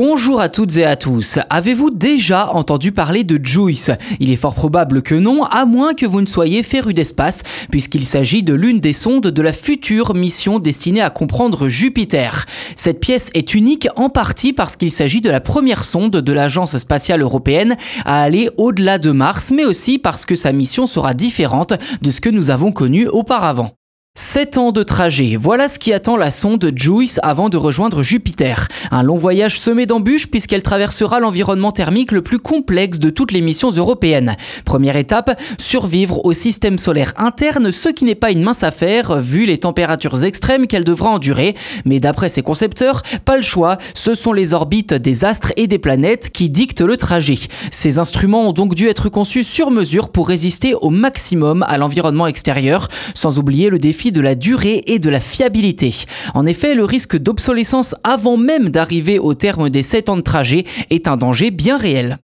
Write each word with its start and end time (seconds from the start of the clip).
Bonjour 0.00 0.40
à 0.40 0.48
toutes 0.48 0.76
et 0.76 0.84
à 0.84 0.94
tous. 0.94 1.40
Avez-vous 1.50 1.90
déjà 1.90 2.52
entendu 2.52 2.92
parler 2.92 3.24
de 3.24 3.44
JUICE 3.44 3.90
Il 4.20 4.30
est 4.30 4.36
fort 4.36 4.54
probable 4.54 5.02
que 5.02 5.16
non, 5.16 5.42
à 5.42 5.64
moins 5.64 5.92
que 5.92 6.06
vous 6.06 6.20
ne 6.20 6.26
soyez 6.26 6.62
féru 6.62 6.94
d'espace, 6.94 7.42
puisqu'il 7.68 8.04
s'agit 8.04 8.44
de 8.44 8.54
l'une 8.54 8.78
des 8.78 8.92
sondes 8.92 9.26
de 9.26 9.42
la 9.42 9.52
future 9.52 10.14
mission 10.14 10.60
destinée 10.60 11.00
à 11.00 11.10
comprendre 11.10 11.66
Jupiter. 11.66 12.46
Cette 12.76 13.00
pièce 13.00 13.30
est 13.34 13.54
unique 13.54 13.88
en 13.96 14.08
partie 14.08 14.52
parce 14.52 14.76
qu'il 14.76 14.92
s'agit 14.92 15.20
de 15.20 15.30
la 15.30 15.40
première 15.40 15.82
sonde 15.82 16.12
de 16.12 16.32
l'Agence 16.32 16.78
spatiale 16.78 17.22
européenne 17.22 17.74
à 18.04 18.22
aller 18.22 18.50
au-delà 18.56 18.98
de 18.98 19.10
Mars, 19.10 19.50
mais 19.52 19.64
aussi 19.64 19.98
parce 19.98 20.24
que 20.26 20.36
sa 20.36 20.52
mission 20.52 20.86
sera 20.86 21.12
différente 21.12 21.72
de 22.02 22.10
ce 22.12 22.20
que 22.20 22.30
nous 22.30 22.52
avons 22.52 22.70
connu 22.70 23.08
auparavant. 23.08 23.77
7 24.20 24.58
ans 24.58 24.72
de 24.72 24.82
trajet, 24.82 25.36
voilà 25.36 25.68
ce 25.68 25.78
qui 25.78 25.92
attend 25.92 26.16
la 26.16 26.32
sonde 26.32 26.72
JUICE 26.74 27.20
avant 27.22 27.48
de 27.48 27.56
rejoindre 27.56 28.02
Jupiter. 28.02 28.66
Un 28.90 29.04
long 29.04 29.16
voyage 29.16 29.60
semé 29.60 29.86
d'embûches 29.86 30.28
puisqu'elle 30.28 30.64
traversera 30.64 31.20
l'environnement 31.20 31.70
thermique 31.70 32.10
le 32.10 32.20
plus 32.20 32.40
complexe 32.40 32.98
de 32.98 33.10
toutes 33.10 33.30
les 33.30 33.40
missions 33.40 33.70
européennes. 33.70 34.34
Première 34.64 34.96
étape, 34.96 35.40
survivre 35.60 36.24
au 36.24 36.32
système 36.32 36.78
solaire 36.78 37.14
interne, 37.16 37.70
ce 37.70 37.90
qui 37.90 38.04
n'est 38.04 38.16
pas 38.16 38.32
une 38.32 38.42
mince 38.42 38.64
affaire 38.64 39.20
vu 39.20 39.46
les 39.46 39.58
températures 39.58 40.24
extrêmes 40.24 40.66
qu'elle 40.66 40.82
devra 40.82 41.10
endurer. 41.10 41.54
Mais 41.84 42.00
d'après 42.00 42.28
ses 42.28 42.42
concepteurs, 42.42 43.04
pas 43.24 43.36
le 43.36 43.42
choix, 43.42 43.78
ce 43.94 44.14
sont 44.14 44.32
les 44.32 44.52
orbites 44.52 44.94
des 44.94 45.24
astres 45.24 45.52
et 45.56 45.68
des 45.68 45.78
planètes 45.78 46.30
qui 46.30 46.50
dictent 46.50 46.80
le 46.80 46.96
trajet. 46.96 47.38
Ces 47.70 48.00
instruments 48.00 48.48
ont 48.48 48.52
donc 48.52 48.74
dû 48.74 48.88
être 48.88 49.10
conçus 49.10 49.44
sur 49.44 49.70
mesure 49.70 50.08
pour 50.08 50.26
résister 50.26 50.74
au 50.74 50.90
maximum 50.90 51.64
à 51.68 51.78
l'environnement 51.78 52.26
extérieur, 52.26 52.88
sans 53.14 53.38
oublier 53.38 53.70
le 53.70 53.78
défi 53.78 54.07
de 54.10 54.20
la 54.20 54.34
durée 54.34 54.82
et 54.86 54.98
de 54.98 55.10
la 55.10 55.20
fiabilité. 55.20 55.94
En 56.34 56.46
effet, 56.46 56.74
le 56.74 56.84
risque 56.84 57.16
d'obsolescence 57.16 57.94
avant 58.04 58.36
même 58.36 58.70
d'arriver 58.70 59.18
au 59.18 59.34
terme 59.34 59.70
des 59.70 59.82
7 59.82 60.08
ans 60.08 60.16
de 60.16 60.22
trajet 60.22 60.64
est 60.90 61.08
un 61.08 61.16
danger 61.16 61.50
bien 61.50 61.76
réel. 61.76 62.18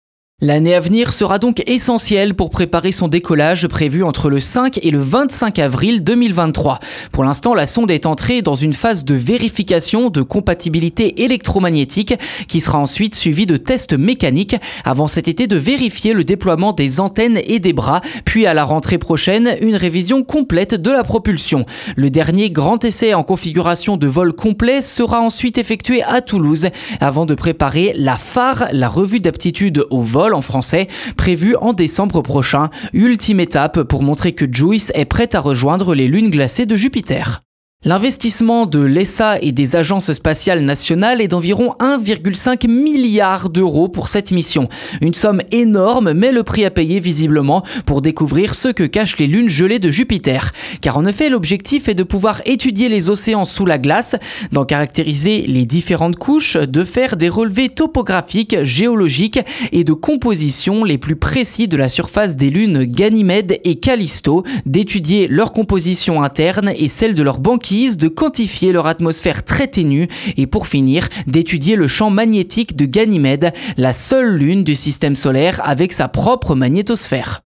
L'année 0.45 0.75
à 0.75 0.81
venir 0.81 1.13
sera 1.13 1.39
donc 1.39 1.63
essentielle 1.67 2.33
pour 2.33 2.49
préparer 2.49 2.91
son 2.91 3.07
décollage 3.07 3.65
prévu 3.69 4.03
entre 4.03 4.29
le 4.29 4.41
5 4.41 4.77
et 4.83 4.91
le 4.91 4.99
25 4.99 5.57
avril 5.57 6.03
2023. 6.03 6.81
Pour 7.13 7.23
l'instant, 7.23 7.53
la 7.53 7.65
sonde 7.65 7.89
est 7.89 8.05
entrée 8.05 8.41
dans 8.41 8.53
une 8.53 8.73
phase 8.73 9.05
de 9.05 9.15
vérification 9.15 10.09
de 10.09 10.21
compatibilité 10.21 11.23
électromagnétique 11.23 12.15
qui 12.49 12.59
sera 12.59 12.77
ensuite 12.77 13.15
suivie 13.15 13.45
de 13.45 13.55
tests 13.55 13.97
mécaniques 13.97 14.57
avant 14.83 15.07
cet 15.07 15.29
été 15.29 15.47
de 15.47 15.55
vérifier 15.55 16.11
le 16.11 16.25
déploiement 16.25 16.73
des 16.73 16.99
antennes 16.99 17.39
et 17.45 17.59
des 17.59 17.71
bras, 17.71 18.01
puis 18.25 18.45
à 18.45 18.53
la 18.53 18.65
rentrée 18.65 18.97
prochaine, 18.97 19.55
une 19.61 19.77
révision 19.77 20.25
complète 20.25 20.75
de 20.75 20.91
la 20.91 21.03
propulsion. 21.03 21.65
Le 21.95 22.09
dernier 22.09 22.51
grand 22.51 22.83
essai 22.83 23.13
en 23.13 23.23
configuration 23.23 23.95
de 23.95 24.07
vol 24.07 24.33
complet 24.33 24.81
sera 24.81 25.21
ensuite 25.21 25.57
effectué 25.57 26.03
à 26.03 26.19
Toulouse 26.19 26.67
avant 26.99 27.25
de 27.25 27.33
préparer 27.33 27.93
la 27.95 28.17
phare, 28.17 28.65
la 28.73 28.89
revue 28.89 29.21
d'aptitude 29.21 29.85
au 29.89 30.01
vol 30.01 30.32
en 30.33 30.41
français, 30.41 30.87
prévu 31.17 31.55
en 31.55 31.73
décembre 31.73 32.21
prochain. 32.21 32.69
Ultime 32.93 33.39
étape 33.39 33.83
pour 33.83 34.03
montrer 34.03 34.33
que 34.33 34.45
Juice 34.51 34.91
est 34.95 35.05
prête 35.05 35.35
à 35.35 35.39
rejoindre 35.39 35.95
les 35.95 36.07
lunes 36.07 36.29
glacées 36.29 36.65
de 36.65 36.75
Jupiter. 36.75 37.43
L'investissement 37.85 38.65
de 38.65 38.79
l'ESA 38.79 39.39
et 39.41 39.51
des 39.51 39.75
agences 39.75 40.13
spatiales 40.13 40.61
nationales 40.61 41.19
est 41.19 41.27
d'environ 41.27 41.75
1,5 41.81 42.69
milliard 42.69 43.49
d'euros 43.49 43.89
pour 43.89 44.07
cette 44.07 44.31
mission. 44.31 44.69
Une 45.01 45.13
somme 45.13 45.41
énorme, 45.51 46.13
mais 46.13 46.31
le 46.31 46.43
prix 46.43 46.63
à 46.63 46.71
payer 46.71 47.01
visiblement 47.01 47.61
pour 47.85 48.01
découvrir 48.01 48.55
ce 48.55 48.69
que 48.69 48.85
cachent 48.85 49.17
les 49.17 49.27
lunes 49.27 49.49
gelées 49.49 49.79
de 49.79 49.91
Jupiter. 49.91 50.53
Car 50.79 50.97
en 50.97 51.05
effet, 51.05 51.27
l'objectif 51.27 51.89
est 51.89 51.93
de 51.93 52.03
pouvoir 52.03 52.41
étudier 52.45 52.87
les 52.87 53.09
océans 53.09 53.43
sous 53.43 53.65
la 53.65 53.77
glace, 53.77 54.15
d'en 54.53 54.63
caractériser 54.63 55.43
les 55.45 55.65
différentes 55.65 56.15
couches, 56.15 56.55
de 56.55 56.85
faire 56.85 57.17
des 57.17 57.27
relevés 57.27 57.67
topographiques, 57.67 58.63
géologiques 58.63 59.41
et 59.73 59.83
de 59.83 59.93
composition 59.93 60.85
les 60.85 60.97
plus 60.97 61.17
précis 61.17 61.67
de 61.67 61.75
la 61.75 61.89
surface 61.89 62.37
des 62.37 62.49
lunes 62.49 62.85
Ganymède 62.85 63.59
et 63.65 63.75
Callisto, 63.75 64.43
d'étudier 64.65 65.27
leur 65.27 65.51
composition 65.51 66.23
interne 66.23 66.71
et 66.77 66.87
celle 66.87 67.13
de 67.13 67.23
leurs 67.23 67.41
de 67.73 68.07
quantifier 68.07 68.71
leur 68.71 68.85
atmosphère 68.85 69.43
très 69.43 69.65
ténue 69.65 70.07
et 70.37 70.45
pour 70.45 70.67
finir 70.67 71.09
d'étudier 71.25 71.75
le 71.75 71.87
champ 71.87 72.11
magnétique 72.11 72.75
de 72.75 72.85
Ganymède, 72.85 73.51
la 73.77 73.93
seule 73.93 74.35
lune 74.35 74.63
du 74.63 74.75
système 74.75 75.15
solaire 75.15 75.59
avec 75.63 75.91
sa 75.91 76.07
propre 76.07 76.53
magnétosphère. 76.53 77.41